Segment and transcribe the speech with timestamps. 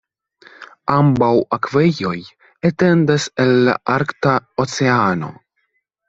[0.91, 1.27] Ambaŭ
[1.57, 2.15] akvejoj
[2.69, 4.33] etendas el la Arkta
[4.65, 5.31] Oceano.